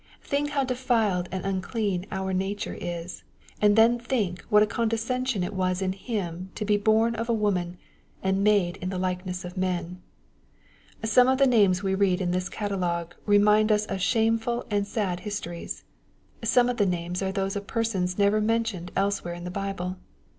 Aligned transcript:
Think 0.23 0.49
how 0.49 0.63
defiled 0.63 1.29
and 1.31 1.45
unclean 1.45 2.07
our 2.11 2.33
nature 2.33 2.73
is; 2.73 3.21
and 3.61 3.75
then 3.75 3.99
think 3.99 4.41
what 4.49 4.63
a 4.63 4.65
condescension 4.65 5.43
it 5.43 5.53
was 5.53 5.79
in 5.79 5.93
Him 5.93 6.49
to 6.55 6.65
be 6.65 6.75
bom 6.75 7.13
of 7.13 7.29
a 7.29 7.33
woman, 7.33 7.77
and 8.23 8.37
^^ 8.37 8.39
made 8.39 8.77
in 8.77 8.89
the 8.89 8.97
likeness 8.97 9.45
of 9.45 9.53
men/' 9.55 9.97
Some 11.05 11.27
of 11.27 11.37
the 11.37 11.45
names 11.45 11.83
we 11.83 11.93
read 11.93 12.19
in 12.19 12.31
this 12.31 12.49
catalogue 12.49 13.13
remind 13.27 13.71
us 13.71 13.85
of 13.85 14.01
shameful 14.01 14.65
and 14.71 14.87
sad 14.87 15.19
histories. 15.19 15.83
Some 16.43 16.67
of 16.67 16.77
the 16.77 16.87
names 16.87 17.21
are 17.21 17.31
those 17.31 17.55
of 17.55 17.67
per 17.67 17.83
sons 17.83 18.17
never 18.17 18.41
mentioned 18.41 18.91
elsewhere 18.95 19.35
in 19.35 19.43
the 19.43 19.51
Bible. 19.51 19.97